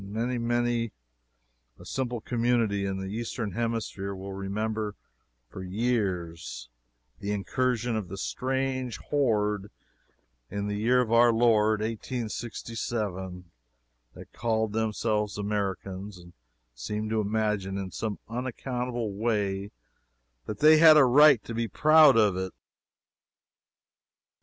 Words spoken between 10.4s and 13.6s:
in the year of our Lord 1867,